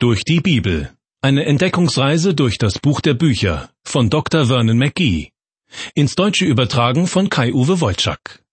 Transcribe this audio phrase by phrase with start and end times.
[0.00, 0.92] Durch die Bibel.
[1.22, 4.46] Eine Entdeckungsreise durch das Buch der Bücher von Dr.
[4.46, 5.30] Vernon McGee.
[5.92, 8.44] Ins Deutsche übertragen von Kai-Uwe Wolczak.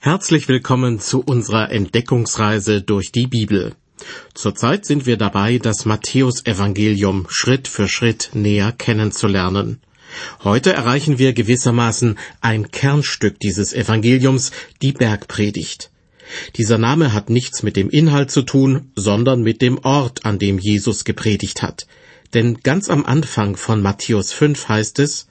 [0.00, 3.74] Herzlich willkommen zu unserer Entdeckungsreise durch die Bibel.
[4.34, 9.80] Zurzeit sind wir dabei, das Matthäusevangelium Schritt für Schritt näher kennenzulernen.
[10.44, 14.50] Heute erreichen wir gewissermaßen ein Kernstück dieses Evangeliums,
[14.82, 15.91] die Bergpredigt.
[16.56, 20.58] Dieser Name hat nichts mit dem Inhalt zu tun, sondern mit dem Ort, an dem
[20.58, 21.86] Jesus gepredigt hat.
[22.34, 25.26] Denn ganz am Anfang von Matthäus 5 heißt es,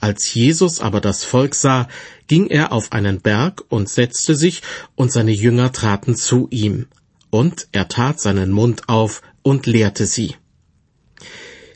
[0.00, 1.88] als Jesus aber das Volk sah,
[2.26, 4.62] ging er auf einen Berg und setzte sich,
[4.94, 6.86] und seine Jünger traten zu ihm.
[7.30, 10.36] Und er tat seinen Mund auf und lehrte sie.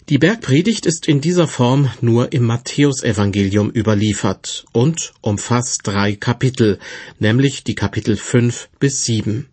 [0.09, 6.79] Die Bergpredigt ist in dieser Form nur im Matthäusevangelium überliefert und umfasst drei Kapitel,
[7.19, 9.51] nämlich die Kapitel fünf bis sieben.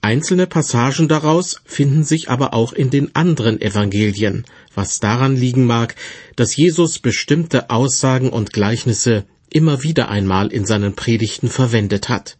[0.00, 4.44] Einzelne Passagen daraus finden sich aber auch in den anderen Evangelien,
[4.74, 5.94] was daran liegen mag,
[6.34, 12.39] dass Jesus bestimmte Aussagen und Gleichnisse immer wieder einmal in seinen Predigten verwendet hat.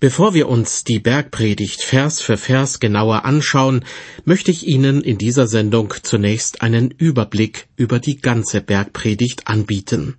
[0.00, 3.84] Bevor wir uns die Bergpredigt Vers für Vers genauer anschauen,
[4.24, 10.16] möchte ich Ihnen in dieser Sendung zunächst einen Überblick über die ganze Bergpredigt anbieten.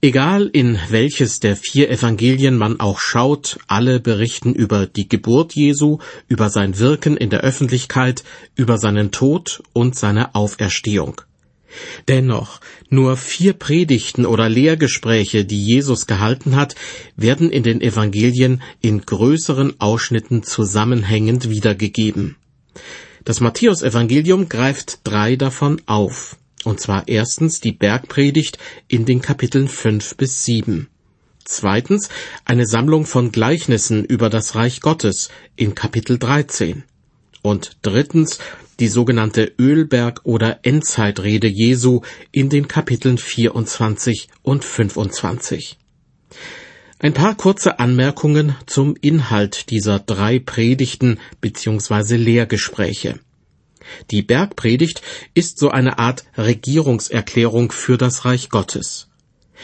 [0.00, 5.98] Egal in welches der vier Evangelien man auch schaut, alle berichten über die Geburt Jesu,
[6.28, 8.22] über sein Wirken in der Öffentlichkeit,
[8.54, 11.20] über seinen Tod und seine Auferstehung.
[12.08, 16.74] Dennoch, nur vier Predigten oder Lehrgespräche, die Jesus gehalten hat,
[17.16, 22.36] werden in den Evangelien in größeren Ausschnitten zusammenhängend wiedergegeben.
[23.24, 28.58] Das Matthäusevangelium greift drei davon auf, und zwar erstens die Bergpredigt
[28.88, 30.88] in den Kapiteln fünf bis sieben.
[31.44, 32.10] Zweitens
[32.44, 36.84] eine Sammlung von Gleichnissen über das Reich Gottes in Kapitel 13.
[37.42, 38.38] Und drittens
[38.80, 45.78] die sogenannte Ölberg- oder Endzeitrede Jesu in den Kapiteln 24 und 25.
[47.00, 52.16] Ein paar kurze Anmerkungen zum Inhalt dieser drei Predigten bzw.
[52.16, 53.20] Lehrgespräche.
[54.10, 55.02] Die Bergpredigt
[55.34, 59.08] ist so eine Art Regierungserklärung für das Reich Gottes.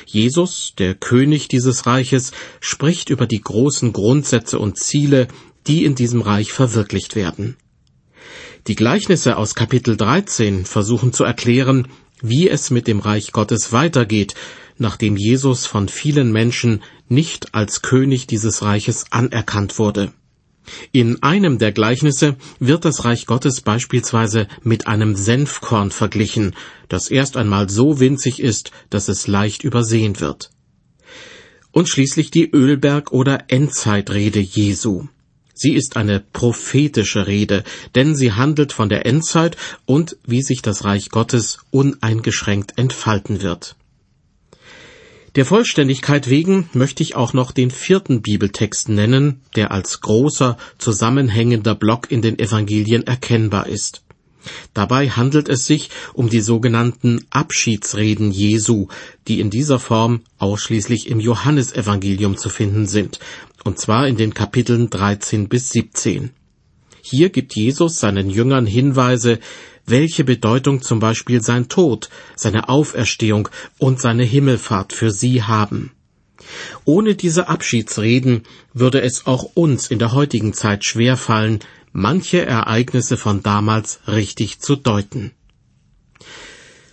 [0.06, 5.28] Jesus, der König dieses Reiches, spricht über die großen Grundsätze und Ziele,
[5.66, 7.56] die in diesem Reich verwirklicht werden.
[8.66, 11.88] Die Gleichnisse aus Kapitel 13 versuchen zu erklären,
[12.22, 14.34] wie es mit dem Reich Gottes weitergeht,
[14.78, 20.12] nachdem Jesus von vielen Menschen nicht als König dieses Reiches anerkannt wurde.
[20.92, 26.54] In einem der Gleichnisse wird das Reich Gottes beispielsweise mit einem Senfkorn verglichen,
[26.88, 30.50] das erst einmal so winzig ist, dass es leicht übersehen wird.
[31.70, 35.08] Und schließlich die Ölberg- oder Endzeitrede Jesu.
[35.54, 37.62] Sie ist eine prophetische Rede,
[37.94, 39.56] denn sie handelt von der Endzeit
[39.86, 43.76] und wie sich das Reich Gottes uneingeschränkt entfalten wird.
[45.36, 51.74] Der Vollständigkeit wegen möchte ich auch noch den vierten Bibeltext nennen, der als großer, zusammenhängender
[51.74, 54.04] Block in den Evangelien erkennbar ist.
[54.74, 58.88] Dabei handelt es sich um die sogenannten Abschiedsreden Jesu,
[59.26, 63.18] die in dieser Form ausschließlich im Johannesevangelium zu finden sind,
[63.64, 66.30] und zwar in den Kapiteln 13 bis 17.
[67.02, 69.38] Hier gibt Jesus seinen Jüngern Hinweise,
[69.86, 73.48] welche Bedeutung zum Beispiel sein Tod, seine Auferstehung
[73.78, 75.92] und seine Himmelfahrt für sie haben.
[76.84, 78.42] Ohne diese Abschiedsreden
[78.72, 81.60] würde es auch uns in der heutigen Zeit schwerfallen,
[81.92, 85.32] manche Ereignisse von damals richtig zu deuten.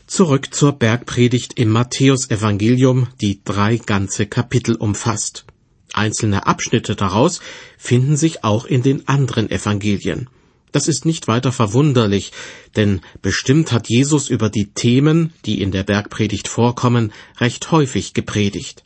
[0.07, 5.45] Zurück zur Bergpredigt im Matthäusevangelium, die drei ganze Kapitel umfasst.
[5.93, 7.41] Einzelne Abschnitte daraus
[7.77, 10.29] finden sich auch in den anderen Evangelien.
[10.71, 12.31] Das ist nicht weiter verwunderlich,
[12.75, 18.83] denn bestimmt hat Jesus über die Themen, die in der Bergpredigt vorkommen, recht häufig gepredigt.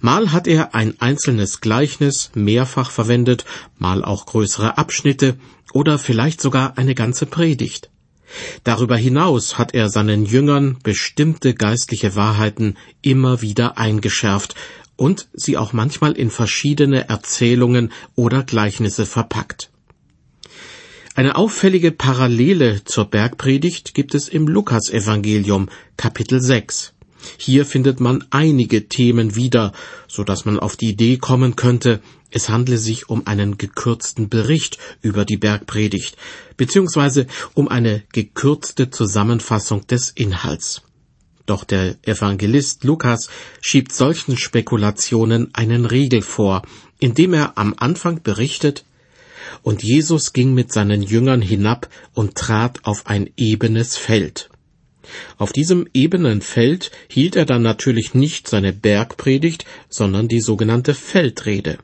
[0.00, 3.44] Mal hat er ein einzelnes Gleichnis mehrfach verwendet,
[3.78, 5.38] mal auch größere Abschnitte
[5.72, 7.90] oder vielleicht sogar eine ganze Predigt.
[8.64, 14.54] Darüber hinaus hat er seinen Jüngern bestimmte geistliche Wahrheiten immer wieder eingeschärft
[14.96, 19.70] und sie auch manchmal in verschiedene Erzählungen oder Gleichnisse verpackt.
[21.14, 26.92] Eine auffällige Parallele zur Bergpredigt gibt es im Lukasevangelium Kapitel 6.
[27.38, 29.72] Hier findet man einige Themen wieder,
[30.06, 32.00] so dass man auf die Idee kommen könnte,
[32.30, 36.16] es handle sich um einen gekürzten Bericht über die Bergpredigt,
[36.56, 40.82] beziehungsweise um eine gekürzte Zusammenfassung des Inhalts.
[41.46, 43.28] Doch der Evangelist Lukas
[43.60, 46.62] schiebt solchen Spekulationen einen Riegel vor,
[46.98, 48.84] indem er am Anfang berichtet,
[49.62, 54.50] und Jesus ging mit seinen Jüngern hinab und trat auf ein ebenes Feld.
[55.38, 61.78] Auf diesem ebenen Feld hielt er dann natürlich nicht seine Bergpredigt, sondern die sogenannte Feldrede.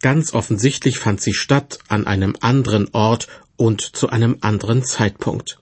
[0.00, 5.58] Ganz offensichtlich fand sie statt an einem anderen Ort und zu einem anderen Zeitpunkt.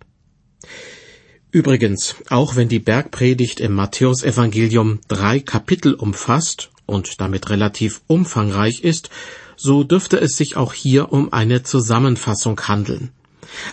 [1.50, 9.10] Übrigens, auch wenn die Bergpredigt im Matthäusevangelium drei Kapitel umfasst und damit relativ umfangreich ist,
[9.56, 13.10] so dürfte es sich auch hier um eine Zusammenfassung handeln.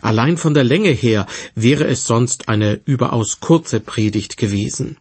[0.01, 1.25] Allein von der Länge her
[1.55, 4.97] wäre es sonst eine überaus kurze Predigt gewesen.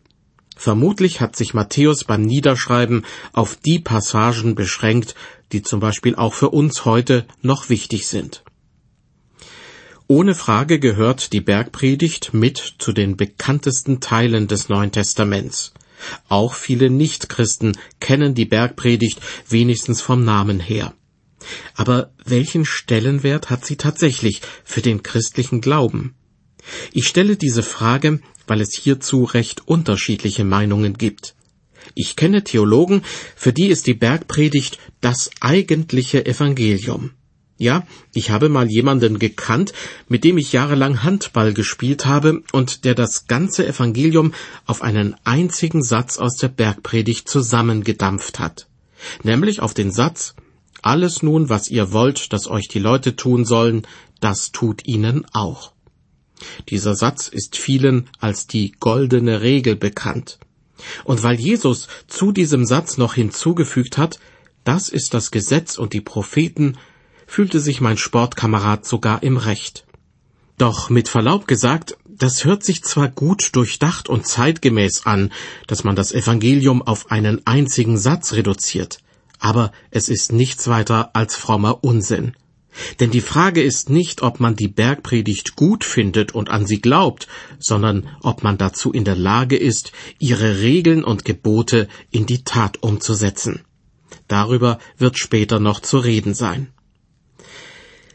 [0.57, 5.15] Vermutlich hat sich Matthäus beim Niederschreiben auf die Passagen beschränkt,
[5.53, 8.43] die zum Beispiel auch für uns heute noch wichtig sind.
[10.09, 15.73] Ohne Frage gehört die Bergpredigt mit zu den bekanntesten Teilen des Neuen Testaments.
[16.29, 20.95] Auch viele Nichtchristen kennen die Bergpredigt wenigstens vom Namen her.
[21.75, 26.15] Aber welchen Stellenwert hat sie tatsächlich für den christlichen Glauben?
[26.93, 31.35] Ich stelle diese Frage, weil es hierzu recht unterschiedliche Meinungen gibt.
[31.95, 33.03] Ich kenne Theologen,
[33.35, 37.11] für die ist die Bergpredigt das eigentliche Evangelium.
[37.63, 39.73] Ja, ich habe mal jemanden gekannt,
[40.09, 44.35] mit dem ich jahrelang Handball gespielt habe und der das ganze Evangelium
[44.67, 48.67] auf einen einzigen Satz aus der Bergpredigt zusammengedampft hat.
[49.23, 50.35] Nämlich auf den Satz,
[50.83, 53.87] alles nun, was ihr wollt, dass euch die Leute tun sollen,
[54.19, 55.71] das tut ihnen auch.
[56.69, 60.41] Dieser Satz ist vielen als die goldene Regel bekannt.
[61.05, 64.19] Und weil Jesus zu diesem Satz noch hinzugefügt hat,
[64.65, 66.77] das ist das Gesetz und die Propheten,
[67.33, 69.87] fühlte sich mein Sportkamerad sogar im Recht.
[70.59, 75.33] Doch mit Verlaub gesagt, das hört sich zwar gut durchdacht und zeitgemäß an,
[75.67, 78.99] dass man das Evangelium auf einen einzigen Satz reduziert,
[79.39, 82.35] aber es ist nichts weiter als frommer Unsinn.
[83.01, 87.29] Denn die Frage ist nicht, ob man die Bergpredigt gut findet und an sie glaubt,
[87.59, 92.83] sondern ob man dazu in der Lage ist, ihre Regeln und Gebote in die Tat
[92.83, 93.63] umzusetzen.
[94.29, 96.69] Darüber wird später noch zu reden sein.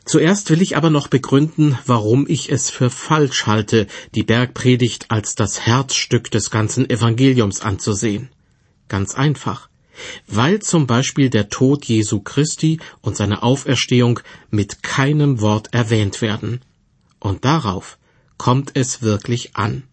[0.08, 5.36] Zuerst will ich aber noch begründen, warum ich es für falsch halte, die Bergpredigt als
[5.36, 8.30] das Herzstück des ganzen Evangeliums anzusehen.
[8.88, 9.68] Ganz einfach.
[10.26, 16.62] Weil zum Beispiel der Tod Jesu Christi und seine Auferstehung mit keinem Wort erwähnt werden.
[17.20, 17.98] Und darauf
[18.38, 19.84] kommt es wirklich an.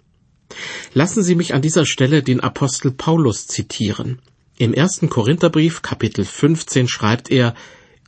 [0.93, 4.21] Lassen Sie mich an dieser Stelle den Apostel Paulus zitieren.
[4.59, 7.57] Im ersten Korintherbrief Kapitel 15 schreibt er,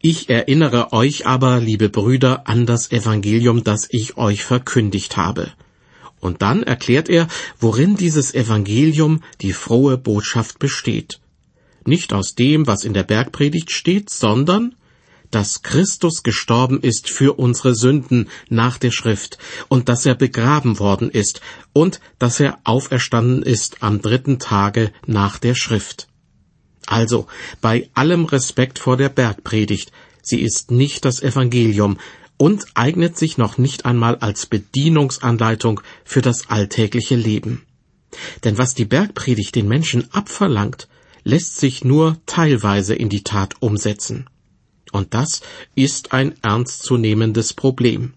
[0.01, 5.53] ich erinnere euch aber, liebe Brüder, an das Evangelium, das ich euch verkündigt habe.
[6.21, 7.29] Und dann erklärt er,
[7.59, 11.21] worin dieses Evangelium, die frohe Botschaft besteht.
[11.85, 14.75] Nicht aus dem, was in der Bergpredigt steht, sondern
[15.31, 19.39] dass Christus gestorben ist für unsere Sünden nach der Schrift
[19.69, 21.41] und dass er begraben worden ist
[21.73, 26.09] und dass er auferstanden ist am dritten Tage nach der Schrift.
[26.87, 27.27] Also,
[27.61, 29.93] bei allem Respekt vor der Bergpredigt,
[30.23, 31.99] sie ist nicht das Evangelium
[32.37, 37.67] und eignet sich noch nicht einmal als Bedienungsanleitung für das alltägliche Leben.
[38.45, 40.89] Denn was die Bergpredigt den Menschen abverlangt,
[41.25, 44.29] lässt sich nur teilweise in die Tat umsetzen.
[44.93, 45.43] Und das
[45.75, 48.15] ist ein ernstzunehmendes Problem.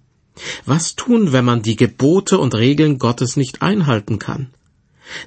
[0.65, 4.53] Was tun, wenn man die Gebote und Regeln Gottes nicht einhalten kann?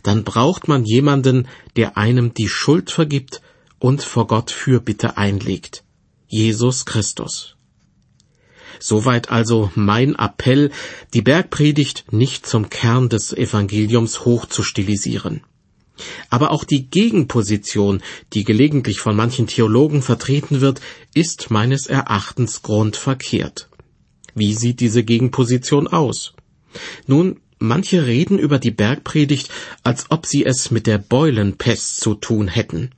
[0.03, 3.43] Dann braucht man jemanden, der einem die Schuld vergibt
[3.79, 5.85] und vor Gott Fürbitte einlegt.
[6.29, 7.57] Jesus Christus.
[8.79, 10.71] Soweit also mein Appell,
[11.15, 15.43] die Bergpredigt nicht zum Kern des Evangeliums hochzustilisieren.
[16.31, 20.81] Aber auch die Gegenposition, die gelegentlich von manchen Theologen vertreten wird,
[21.15, 23.69] ist meines Erachtens grundverkehrt.
[24.35, 26.33] Wie sieht diese Gegenposition aus?
[27.07, 29.49] Nun, Manche reden über die Bergpredigt,
[29.85, 32.91] als ob sie es mit der Beulenpest zu tun hätten.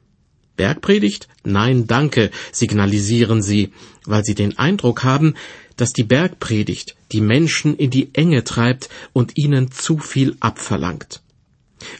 [0.56, 1.28] Bergpredigt?
[1.44, 3.72] Nein, danke, signalisieren sie,
[4.06, 5.34] weil sie den Eindruck haben,
[5.76, 11.20] dass die Bergpredigt die Menschen in die Enge treibt und ihnen zu viel abverlangt.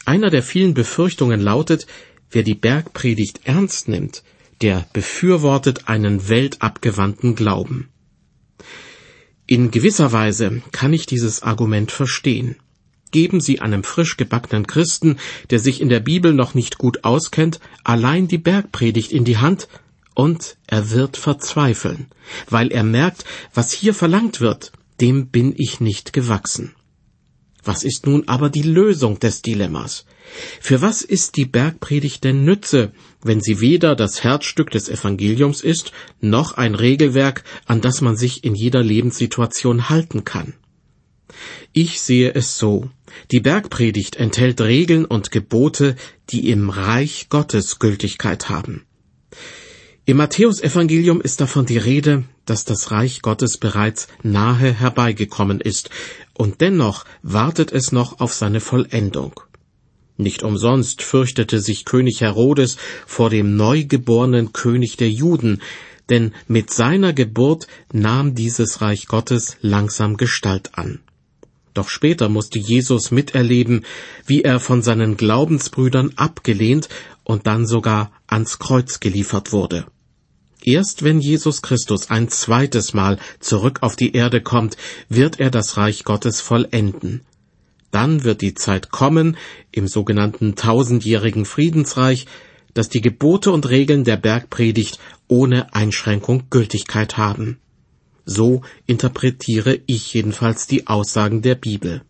[0.05, 1.85] Einer der vielen Befürchtungen lautet,
[2.31, 4.23] wer die Bergpredigt ernst nimmt,
[4.61, 7.89] der befürwortet einen weltabgewandten Glauben.
[9.47, 12.55] In gewisser Weise kann ich dieses Argument verstehen.
[13.11, 15.17] Geben Sie einem frisch gebackenen Christen,
[15.51, 19.67] der sich in der Bibel noch nicht gut auskennt, allein die Bergpredigt in die Hand,
[20.15, 22.07] und er wird verzweifeln,
[22.49, 23.23] weil er merkt,
[23.53, 26.73] was hier verlangt wird, dem bin ich nicht gewachsen.
[27.65, 30.05] Was ist nun aber die Lösung des Dilemmas?
[30.61, 32.93] Für was ist die Bergpredigt denn Nütze,
[33.23, 35.91] wenn sie weder das Herzstück des Evangeliums ist,
[36.21, 40.53] noch ein Regelwerk, an das man sich in jeder Lebenssituation halten kann?
[41.73, 42.89] Ich sehe es so.
[43.31, 45.95] Die Bergpredigt enthält Regeln und Gebote,
[46.29, 48.85] die im Reich Gottes Gültigkeit haben.
[50.07, 55.89] Im Matthäusevangelium ist davon die Rede, dass das Reich Gottes bereits nahe herbeigekommen ist,
[56.37, 59.39] und dennoch wartet es noch auf seine Vollendung.
[60.17, 65.61] Nicht umsonst fürchtete sich König Herodes vor dem neugeborenen König der Juden,
[66.09, 70.99] denn mit seiner Geburt nahm dieses Reich Gottes langsam Gestalt an.
[71.73, 73.85] Doch später musste Jesus miterleben,
[74.25, 76.87] wie er von seinen Glaubensbrüdern abgelehnt
[77.25, 79.85] und dann sogar ans Kreuz geliefert wurde.
[80.67, 84.77] Erst wenn Jesus Christus ein zweites Mal zurück auf die Erde kommt,
[85.09, 87.21] wird er das Reich Gottes vollenden.
[87.91, 89.37] Dann wird die Zeit kommen,
[89.71, 92.25] im sogenannten tausendjährigen Friedensreich,
[92.73, 97.59] dass die Gebote und Regeln der Bergpredigt ohne Einschränkung Gültigkeit haben.
[98.25, 102.01] So interpretiere ich jedenfalls die Aussagen der Bibel.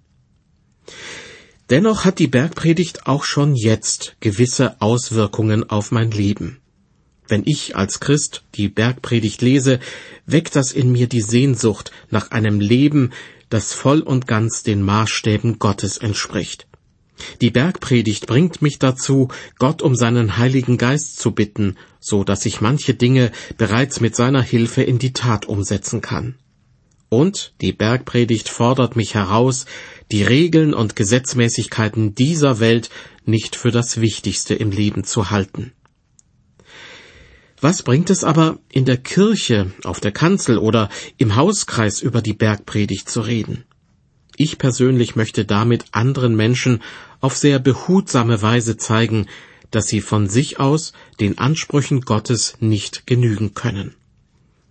[1.70, 6.62] Dennoch hat die Bergpredigt auch schon jetzt gewisse Auswirkungen auf mein Leben.
[7.28, 9.80] Wenn ich als Christ die Bergpredigt lese,
[10.26, 13.12] weckt das in mir die Sehnsucht nach einem Leben,
[13.50, 16.68] das voll und ganz den Maßstäben Gottes entspricht.
[17.42, 22.62] Die Bergpredigt bringt mich dazu, Gott um seinen Heiligen Geist zu bitten, so dass ich
[22.62, 26.36] manche Dinge bereits mit seiner Hilfe in die Tat umsetzen kann.
[27.10, 29.66] Und die Bergpredigt fordert mich heraus,
[30.12, 32.90] die Regeln und Gesetzmäßigkeiten dieser Welt
[33.24, 35.72] nicht für das Wichtigste im Leben zu halten.
[37.62, 42.34] Was bringt es aber, in der Kirche, auf der Kanzel oder im Hauskreis über die
[42.34, 43.64] Bergpredigt zu reden?
[44.36, 46.82] Ich persönlich möchte damit anderen Menschen
[47.22, 49.28] auf sehr behutsame Weise zeigen,
[49.72, 53.96] dass sie von sich aus den Ansprüchen Gottes nicht genügen können.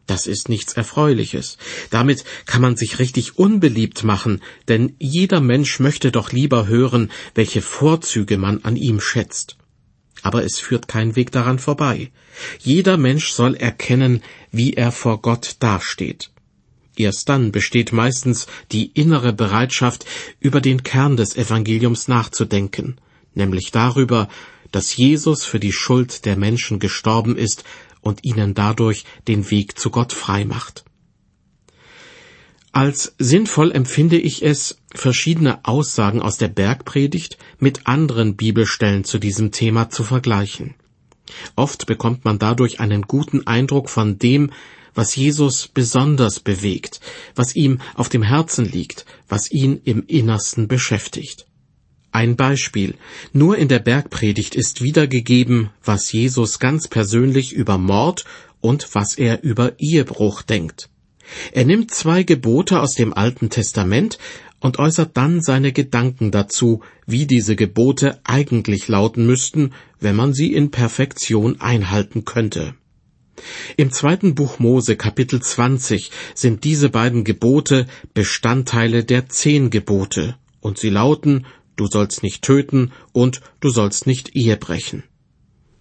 [0.07, 1.57] Das ist nichts Erfreuliches.
[1.89, 7.63] Damit kann man sich richtig unbeliebt machen, denn jeder Mensch möchte doch lieber hören, welche
[7.63, 9.57] Vorzüge man an ihm schätzt
[10.25, 12.11] aber es führt kein Weg daran vorbei.
[12.59, 16.31] Jeder Mensch soll erkennen, wie er vor Gott dasteht.
[16.97, 20.07] Erst dann besteht meistens die innere Bereitschaft,
[20.41, 22.97] über den Kern des Evangeliums nachzudenken,
[23.35, 24.29] nämlich darüber,
[24.73, 27.63] dass Jesus für die Schuld der Menschen gestorben ist
[28.01, 30.84] und ihnen dadurch den Weg zu Gott frei macht.
[32.75, 39.53] Als sinnvoll empfinde ich es, verschiedene Aussagen aus der Bergpredigt mit anderen Bibelstellen zu diesem
[39.53, 40.75] Thema zu vergleichen.
[41.55, 44.51] Oft bekommt man dadurch einen guten Eindruck von dem,
[44.93, 47.01] was Jesus besonders bewegt,
[47.37, 51.47] was ihm auf dem Herzen liegt, was ihn im Innersten beschäftigt.
[52.11, 52.97] Ein Beispiel.
[53.33, 58.25] Nur in der Bergpredigt ist wiedergegeben, was Jesus ganz persönlich über Mord
[58.61, 60.89] und was er über Ehebruch denkt.
[61.53, 64.19] Er nimmt zwei Gebote aus dem Alten Testament
[64.61, 70.53] und äußert dann seine Gedanken dazu, wie diese Gebote eigentlich lauten müssten, wenn man sie
[70.53, 72.75] in Perfektion einhalten könnte.
[73.77, 80.79] Im zweiten Buch Mose Kapitel 20 sind diese beiden Gebote Bestandteile der zehn Gebote, und
[80.79, 85.03] sie lauten Du sollst nicht töten und du sollst nicht Ehe brechen.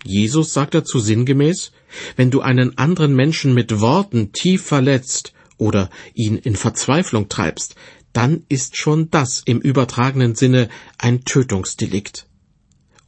[0.03, 1.71] Jesus sagt dazu sinngemäß,
[2.15, 7.75] wenn du einen anderen Menschen mit Worten tief verletzt oder ihn in Verzweiflung treibst,
[8.11, 12.27] dann ist schon das im übertragenen Sinne ein Tötungsdelikt.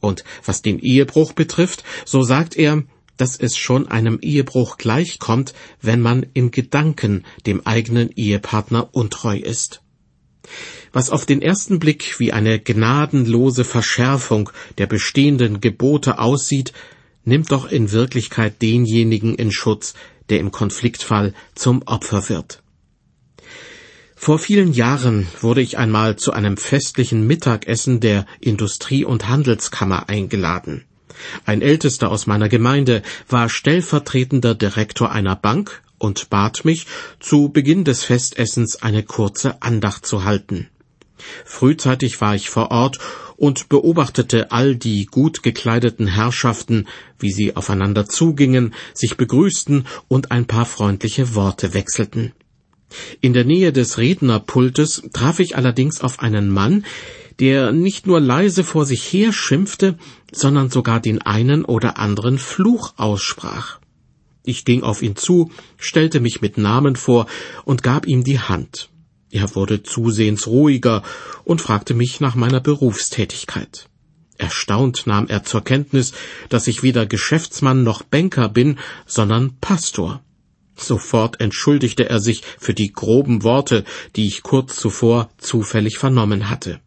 [0.00, 2.82] Und was den Ehebruch betrifft, so sagt er,
[3.16, 9.82] dass es schon einem Ehebruch gleichkommt, wenn man in Gedanken dem eigenen Ehepartner untreu ist.
[10.92, 16.72] Was auf den ersten Blick wie eine gnadenlose Verschärfung der bestehenden Gebote aussieht,
[17.24, 19.94] nimmt doch in Wirklichkeit denjenigen in Schutz,
[20.28, 22.62] der im Konfliktfall zum Opfer wird.
[24.18, 30.84] Vor vielen Jahren wurde ich einmal zu einem festlichen Mittagessen der Industrie- und Handelskammer eingeladen.
[31.44, 36.86] Ein Ältester aus meiner Gemeinde war stellvertretender Direktor einer Bank und bat mich,
[37.20, 40.68] zu Beginn des Festessens eine kurze Andacht zu halten.
[41.44, 42.98] Frühzeitig war ich vor Ort
[43.36, 46.86] und beobachtete all die gut gekleideten Herrschaften,
[47.18, 52.32] wie sie aufeinander zugingen, sich begrüßten und ein paar freundliche Worte wechselten.
[53.20, 56.84] In der Nähe des Rednerpultes traf ich allerdings auf einen Mann,
[57.40, 59.98] der nicht nur leise vor sich her schimpfte,
[60.32, 63.78] sondern sogar den einen oder anderen Fluch aussprach.
[64.46, 67.26] Ich ging auf ihn zu, stellte mich mit Namen vor
[67.64, 68.90] und gab ihm die Hand.
[69.28, 71.02] Er wurde zusehends ruhiger
[71.42, 73.88] und fragte mich nach meiner Berufstätigkeit.
[74.38, 76.12] Erstaunt nahm er zur Kenntnis,
[76.48, 80.22] dass ich weder Geschäftsmann noch Banker bin, sondern Pastor.
[80.76, 83.84] Sofort entschuldigte er sich für die groben Worte,
[84.14, 86.80] die ich kurz zuvor zufällig vernommen hatte.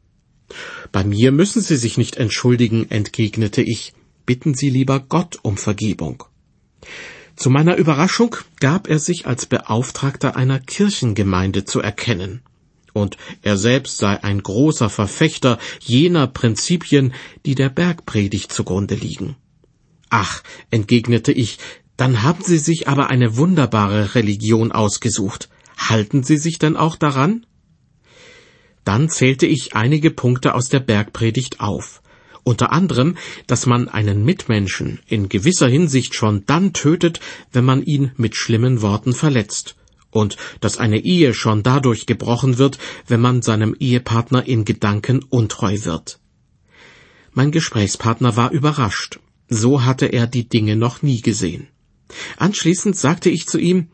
[0.94, 3.94] Bei mir müssen Sie sich nicht entschuldigen, entgegnete ich,
[4.26, 6.24] bitten Sie lieber Gott um Vergebung.
[7.40, 12.42] Zu meiner Überraschung gab er sich als Beauftragter einer Kirchengemeinde zu erkennen
[12.92, 17.14] und er selbst sei ein großer Verfechter jener Prinzipien,
[17.46, 19.38] die der Bergpredigt zugrunde liegen.
[20.10, 21.60] Ach, entgegnete ich,
[21.96, 25.48] dann haben Sie sich aber eine wunderbare Religion ausgesucht.
[25.78, 27.46] Halten Sie sich denn auch daran?
[28.84, 32.02] Dann zählte ich einige Punkte aus der Bergpredigt auf,
[32.44, 33.18] unter anderem,
[33.48, 37.20] dass man einen Mitmenschen in gewisser Hinsicht schon dann tötet,
[37.52, 39.76] wenn man ihn mit schlimmen Worten verletzt,
[40.12, 45.78] und dass eine Ehe schon dadurch gebrochen wird, wenn man seinem Ehepartner in Gedanken untreu
[45.84, 46.20] wird.
[47.34, 49.20] Mein Gesprächspartner war überrascht.
[49.50, 51.68] So hatte er die Dinge noch nie gesehen.
[52.38, 53.90] Anschließend sagte ich zu ihm,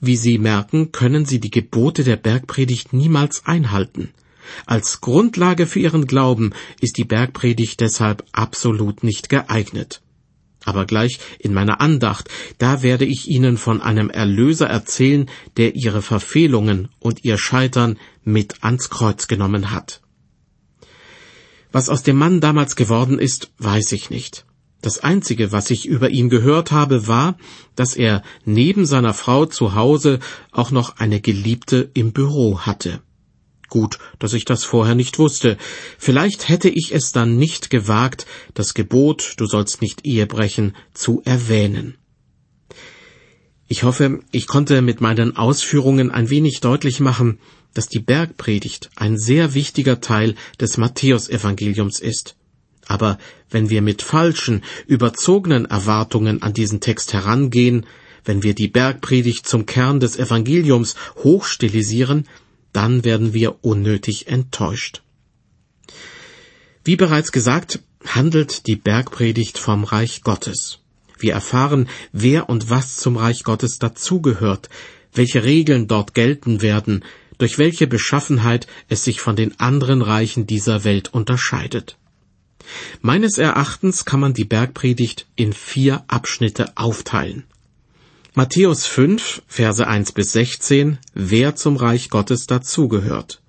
[0.00, 4.12] wie Sie merken, können Sie die Gebote der Bergpredigt niemals einhalten.
[4.66, 10.02] Als Grundlage für Ihren Glauben ist die Bergpredigt deshalb absolut nicht geeignet
[10.66, 16.02] aber gleich in meiner Andacht, da werde ich Ihnen von einem Erlöser erzählen, der Ihre
[16.02, 20.02] Verfehlungen und Ihr Scheitern mit ans Kreuz genommen hat.
[21.72, 24.44] Was aus dem Mann damals geworden ist, weiß ich nicht.
[24.82, 27.36] Das Einzige, was ich über ihn gehört habe, war,
[27.76, 30.20] dass er neben seiner Frau zu Hause
[30.52, 33.00] auch noch eine Geliebte im Büro hatte.
[33.68, 35.56] Gut, dass ich das vorher nicht wusste.
[35.98, 41.22] Vielleicht hätte ich es dann nicht gewagt, das Gebot, du sollst nicht Ehe brechen, zu
[41.24, 41.96] erwähnen.
[43.68, 47.40] Ich hoffe, ich konnte mit meinen Ausführungen ein wenig deutlich machen,
[47.74, 52.36] dass die Bergpredigt ein sehr wichtiger Teil des Matthäusevangeliums ist.
[52.86, 53.18] Aber
[53.50, 57.84] wenn wir mit falschen, überzogenen Erwartungen an diesen Text herangehen,
[58.24, 62.26] wenn wir die Bergpredigt zum Kern des Evangeliums hochstilisieren,
[62.76, 65.02] dann werden wir unnötig enttäuscht.
[66.84, 70.78] Wie bereits gesagt, handelt die Bergpredigt vom Reich Gottes.
[71.18, 74.68] Wir erfahren, wer und was zum Reich Gottes dazugehört,
[75.14, 77.02] welche Regeln dort gelten werden,
[77.38, 81.96] durch welche Beschaffenheit es sich von den anderen Reichen dieser Welt unterscheidet.
[83.00, 87.44] Meines Erachtens kann man die Bergpredigt in vier Abschnitte aufteilen.
[88.38, 93.40] Matthäus 5, Verse 1 bis 16, wer zum Reich Gottes dazugehört.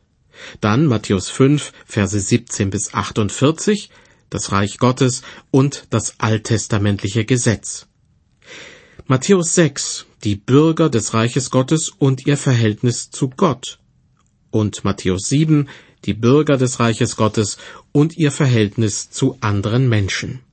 [0.62, 3.89] Dann Matthäus 5, Verse 17 bis 48,
[4.30, 7.88] das Reich Gottes und das alttestamentliche Gesetz.
[9.08, 13.80] Matthäus 6, die Bürger des Reiches Gottes und ihr Verhältnis zu Gott.
[14.52, 15.67] Und Matthäus 7,
[16.06, 17.58] die Bürger des Reiches Gottes
[17.91, 20.47] und ihr Verhältnis zu anderen Menschen.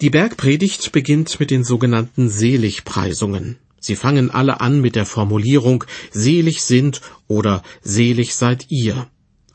[0.00, 3.58] Die Bergpredigt beginnt mit den sogenannten Seligpreisungen.
[3.80, 9.08] Sie fangen alle an mit der Formulierung Selig sind oder Selig seid ihr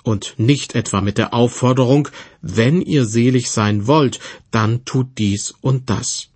[0.04, 2.10] und nicht etwa mit der Aufforderung
[2.42, 4.20] Wenn ihr selig sein wollt,
[4.52, 6.28] dann tut dies und das.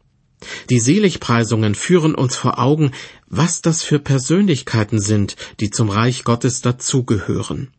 [0.69, 2.91] Die Seligpreisungen führen uns vor Augen,
[3.27, 7.71] was das für Persönlichkeiten sind, die zum Reich Gottes dazugehören.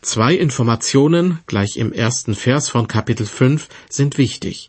[0.00, 4.68] Zwei Informationen gleich im ersten Vers von Kapitel 5 sind wichtig.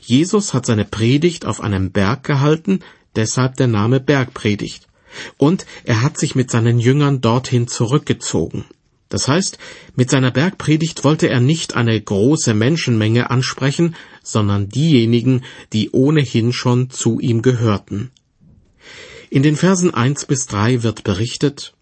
[0.00, 2.80] Jesus hat seine Predigt auf einem Berg gehalten,
[3.16, 4.86] deshalb der Name Bergpredigt.
[5.36, 8.64] Und er hat sich mit seinen Jüngern dorthin zurückgezogen.
[9.08, 9.58] Das heißt,
[9.96, 16.90] mit seiner Bergpredigt wollte er nicht eine große Menschenmenge ansprechen, sondern diejenigen, die ohnehin schon
[16.90, 18.12] zu ihm gehörten.
[19.28, 21.74] In den Versen eins bis drei wird berichtet,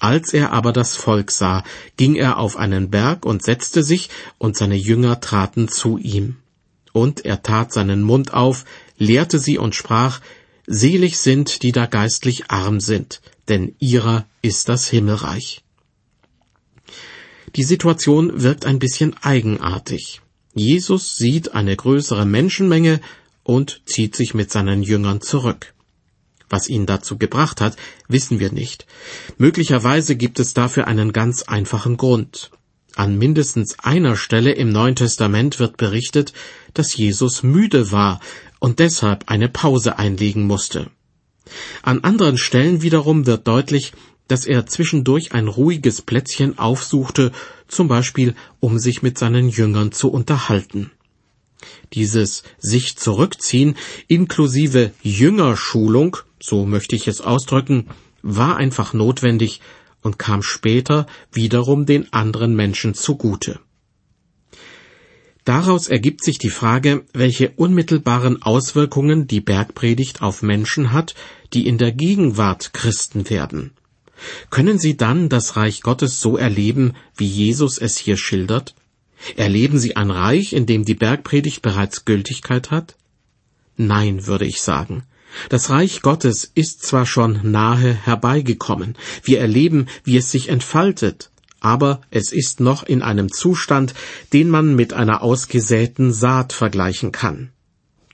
[0.00, 1.62] als er aber das Volk sah,
[1.96, 6.36] ging er auf einen Berg und setzte sich, und seine Jünger traten zu ihm.
[6.94, 8.64] Und er tat seinen Mund auf,
[8.98, 10.20] lehrte sie und sprach,
[10.68, 15.64] Selig sind, die da geistlich arm sind, denn ihrer ist das Himmelreich.
[17.56, 20.20] Die Situation wirkt ein bisschen eigenartig.
[20.54, 23.00] Jesus sieht eine größere Menschenmenge
[23.42, 25.74] und zieht sich mit seinen Jüngern zurück.
[26.48, 27.76] Was ihn dazu gebracht hat,
[28.06, 28.86] wissen wir nicht.
[29.36, 32.52] Möglicherweise gibt es dafür einen ganz einfachen Grund.
[32.96, 36.32] An mindestens einer Stelle im Neuen Testament wird berichtet,
[36.74, 38.20] dass Jesus müde war
[38.60, 40.90] und deshalb eine Pause einlegen musste.
[41.82, 43.92] An anderen Stellen wiederum wird deutlich,
[44.28, 47.32] dass er zwischendurch ein ruhiges Plätzchen aufsuchte,
[47.68, 50.90] zum Beispiel um sich mit seinen Jüngern zu unterhalten.
[51.92, 53.76] Dieses sich zurückziehen
[54.06, 57.88] inklusive Jüngerschulung, so möchte ich es ausdrücken,
[58.22, 59.60] war einfach notwendig
[60.04, 63.58] und kam später wiederum den anderen Menschen zugute.
[65.44, 71.14] Daraus ergibt sich die Frage, welche unmittelbaren Auswirkungen die Bergpredigt auf Menschen hat,
[71.52, 73.72] die in der Gegenwart Christen werden.
[74.48, 78.74] Können sie dann das Reich Gottes so erleben, wie Jesus es hier schildert?
[79.36, 82.96] Erleben sie ein Reich, in dem die Bergpredigt bereits Gültigkeit hat?
[83.76, 85.02] Nein, würde ich sagen.
[85.48, 92.00] Das Reich Gottes ist zwar schon nahe herbeigekommen, wir erleben, wie es sich entfaltet, aber
[92.10, 93.94] es ist noch in einem Zustand,
[94.32, 97.50] den man mit einer ausgesäten Saat vergleichen kann.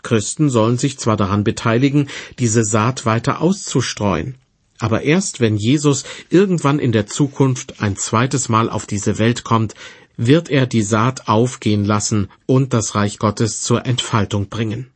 [0.02, 4.36] Christen sollen sich zwar daran beteiligen, diese Saat weiter auszustreuen,
[4.78, 9.74] aber erst wenn Jesus irgendwann in der Zukunft ein zweites Mal auf diese Welt kommt,
[10.16, 14.90] wird er die Saat aufgehen lassen und das Reich Gottes zur Entfaltung bringen.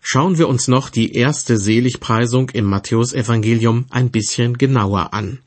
[0.00, 5.40] Schauen wir uns noch die erste Seligpreisung im Matthäusevangelium ein bisschen genauer an.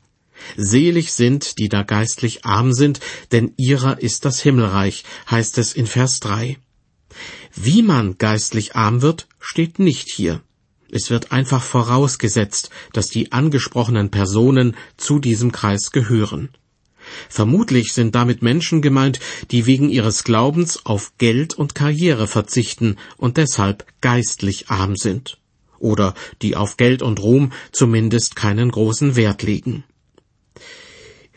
[0.56, 3.00] Selig sind, die da geistlich arm sind,
[3.32, 6.56] denn ihrer ist das Himmelreich, heißt es in Vers 3.
[7.54, 10.40] Wie man geistlich arm wird, steht nicht hier.
[10.90, 16.50] Es wird einfach vorausgesetzt, dass die angesprochenen Personen zu diesem Kreis gehören.
[17.28, 23.36] Vermutlich sind damit Menschen gemeint, die wegen ihres Glaubens auf Geld und Karriere verzichten und
[23.36, 25.38] deshalb geistlich arm sind.
[25.78, 29.84] Oder die auf Geld und Ruhm zumindest keinen großen Wert legen.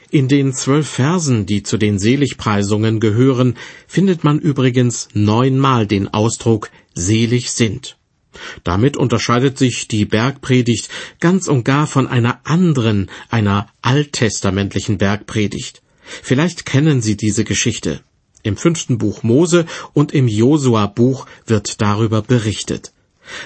[0.10, 6.72] In den zwölf Versen, die zu den Seligpreisungen gehören, findet man übrigens neunmal den Ausdruck
[6.94, 7.97] selig sind.
[8.64, 15.82] Damit unterscheidet sich die Bergpredigt ganz und gar von einer anderen, einer alttestamentlichen Bergpredigt.
[16.02, 18.02] Vielleicht kennen Sie diese Geschichte.
[18.44, 22.94] Im fünften Buch Mose und im Josua Buch wird darüber berichtet.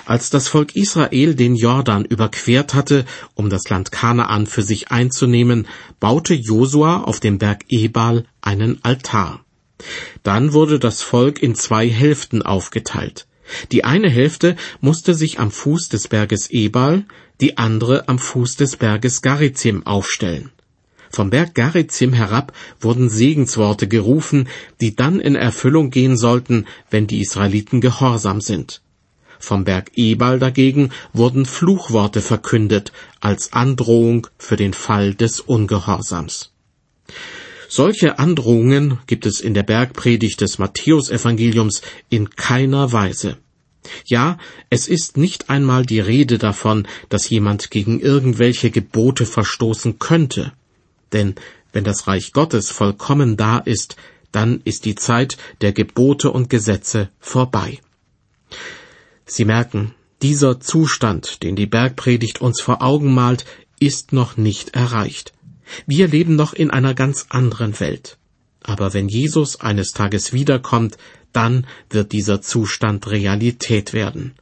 [0.05, 5.67] Als das Volk Israel den Jordan überquert hatte, um das Land Kanaan für sich einzunehmen,
[5.99, 9.43] baute Josua auf dem Berg Ebal einen Altar.
[10.21, 13.25] Dann wurde das Volk in zwei Hälften aufgeteilt.
[13.71, 17.05] Die eine Hälfte musste sich am Fuß des Berges Ebal,
[17.39, 20.51] die andere am Fuß des Berges Garizim aufstellen.
[21.09, 24.47] Vom Berg Garizim herab wurden Segensworte gerufen,
[24.79, 28.81] die dann in Erfüllung gehen sollten, wenn die Israeliten gehorsam sind.
[29.37, 36.53] Vom Berg Ebal dagegen wurden Fluchworte verkündet als Androhung für den Fall des Ungehorsams.
[37.73, 43.37] Solche Androhungen gibt es in der Bergpredigt des Matthäusevangeliums in keiner Weise.
[44.05, 44.37] Ja,
[44.69, 50.51] es ist nicht einmal die Rede davon, dass jemand gegen irgendwelche Gebote verstoßen könnte.
[51.13, 51.35] Denn
[51.71, 53.95] wenn das Reich Gottes vollkommen da ist,
[54.33, 57.79] dann ist die Zeit der Gebote und Gesetze vorbei.
[59.25, 63.45] Sie merken, dieser Zustand, den die Bergpredigt uns vor Augen malt,
[63.79, 65.31] ist noch nicht erreicht.
[65.85, 68.17] Wir leben noch in einer ganz anderen Welt.
[68.63, 70.97] Aber wenn Jesus eines Tages wiederkommt,
[71.33, 74.33] dann wird dieser Zustand Realität werden.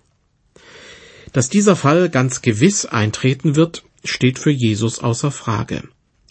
[1.32, 5.84] Dass dieser Fall ganz gewiss eintreten wird, steht für Jesus außer Frage.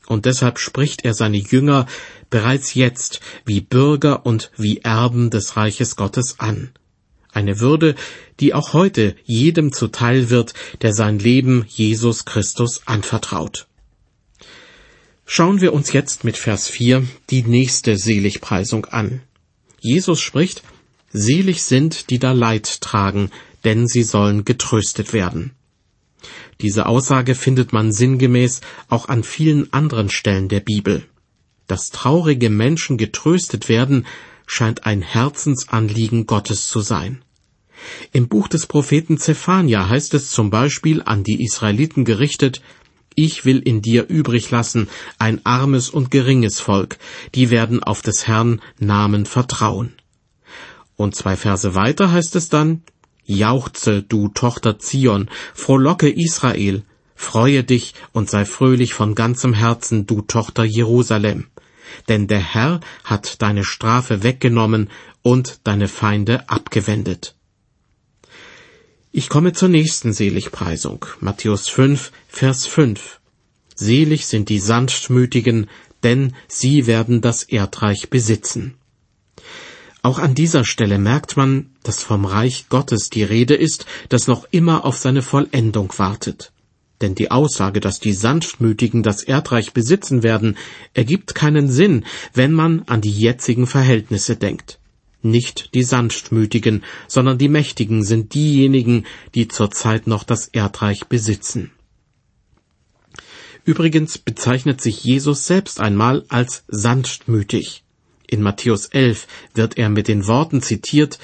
[0.07, 1.87] Und deshalb spricht er seine Jünger
[2.31, 6.73] bereits jetzt wie Bürger und wie Erben des Reiches Gottes an
[7.39, 7.95] eine Würde,
[8.41, 13.68] die auch heute jedem zuteil wird, der sein Leben Jesus Christus anvertraut.
[15.31, 19.21] Schauen wir uns jetzt mit Vers 4 die nächste Seligpreisung an.
[19.79, 20.63] Jesus spricht,
[21.13, 23.31] Selig sind, die da Leid tragen,
[23.63, 25.51] denn sie sollen getröstet werden.
[26.63, 31.05] Diese Aussage findet man sinngemäß auch an vielen anderen Stellen der Bibel.
[31.67, 34.07] Dass traurige Menschen getröstet werden,
[34.47, 37.23] scheint ein Herzensanliegen Gottes zu sein.
[38.13, 42.63] Im Buch des Propheten Zephania heißt es zum Beispiel an die Israeliten gerichtet,
[43.25, 46.99] ich will in dir übrig lassen ein armes und geringes Volk,
[47.35, 49.95] die werden auf des Herrn Namen vertrauen.
[50.95, 52.83] Und zwei Verse weiter heißt es dann,
[53.25, 56.85] Jauchze, du Tochter Zion, frohlocke Israel,
[57.17, 61.49] freue dich und sei fröhlich von ganzem Herzen, du Tochter Jerusalem.
[62.09, 64.91] Denn der Herr hat deine Strafe weggenommen
[65.23, 67.38] und deine Feinde abgewendet.
[69.19, 73.19] Ich komme zur nächsten Seligpreisung, Matthäus 5, Vers 5.
[73.75, 75.69] Selig sind die Sanftmütigen,
[76.05, 78.75] denn sie werden das Erdreich besitzen.
[80.03, 84.47] Auch an dieser Stelle merkt man, dass vom Reich Gottes die Rede ist, das noch
[84.53, 86.53] immer auf seine Vollendung wartet.
[87.01, 90.57] Denn die Aussage, dass die Sanftmütigen das Erdreich besitzen werden,
[90.95, 92.05] ergibt keinen Sinn,
[92.35, 94.79] wenn man an die jetzigen Verhältnisse denkt.
[95.23, 99.05] Nicht die Sanftmütigen, sondern die Mächtigen sind diejenigen,
[99.35, 101.73] die zurzeit noch das Erdreich besitzen.
[103.65, 107.85] Übrigens bezeichnet sich Jesus selbst einmal als sanftmütig.
[108.27, 111.19] In Matthäus 11 wird er mit den Worten zitiert,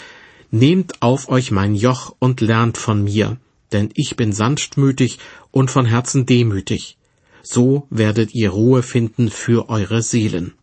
[0.50, 3.38] Nehmt auf euch mein Joch und lernt von mir,
[3.72, 5.18] denn ich bin sanftmütig
[5.50, 6.96] und von Herzen demütig.
[7.42, 10.54] So werdet ihr Ruhe finden für eure Seelen.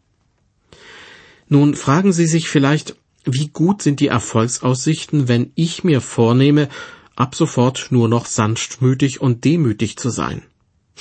[1.49, 6.69] Nun fragen Sie sich vielleicht, wie gut sind die Erfolgsaussichten, wenn ich mir vornehme,
[7.15, 10.43] ab sofort nur noch sanftmütig und demütig zu sein?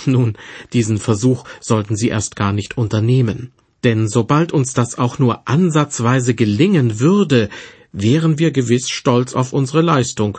[0.06, 0.37] Nun,
[0.72, 3.52] diesen Versuch sollten Sie erst gar nicht unternehmen.
[3.85, 7.48] Denn sobald uns das auch nur ansatzweise gelingen würde,
[7.92, 10.38] wären wir gewiss stolz auf unsere Leistung,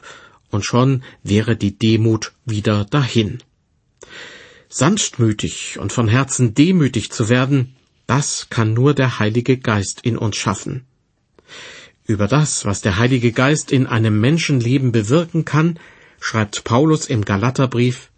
[0.52, 3.42] und schon wäre die Demut wieder dahin.
[4.70, 10.36] Sanftmütig und von Herzen demütig zu werden, das kann nur der Heilige Geist in uns
[10.36, 10.86] schaffen.
[12.06, 15.80] Über das, was der Heilige Geist in einem Menschenleben bewirken kann,
[16.20, 18.10] schreibt Paulus im Galaterbrief,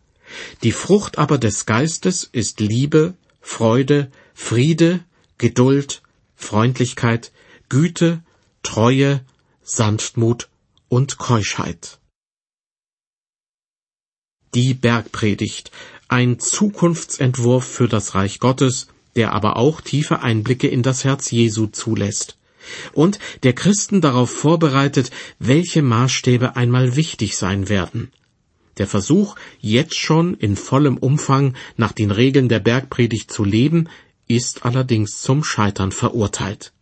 [0.63, 5.03] die Frucht aber des Geistes ist Liebe, Freude, Friede,
[5.37, 6.01] Geduld,
[6.35, 7.31] Freundlichkeit,
[7.69, 8.23] Güte,
[8.63, 9.21] Treue,
[9.61, 10.49] Sanftmut
[10.89, 11.99] und Keuschheit.
[14.55, 15.71] Die Bergpredigt,
[16.07, 21.67] ein Zukunftsentwurf für das Reich Gottes, der aber auch tiefe Einblicke in das Herz Jesu
[21.67, 22.37] zulässt
[22.93, 28.11] und der Christen darauf vorbereitet, welche Maßstäbe einmal wichtig sein werden.
[28.77, 33.87] Der Versuch, jetzt schon in vollem Umfang nach den Regeln der Bergpredigt zu leben,
[34.27, 36.73] ist allerdings zum Scheitern verurteilt.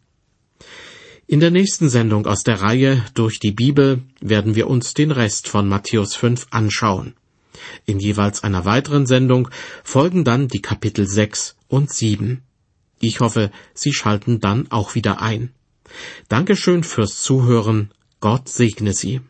[1.27, 5.47] In der nächsten Sendung aus der Reihe Durch die Bibel werden wir uns den Rest
[5.47, 7.13] von Matthäus 5 anschauen.
[7.85, 9.49] In jeweils einer weiteren Sendung
[9.83, 12.41] folgen dann die Kapitel 6 und 7.
[12.99, 15.53] Ich hoffe, Sie schalten dann auch wieder ein.
[16.29, 17.91] Dankeschön fürs Zuhören.
[18.19, 19.21] Gott segne Sie.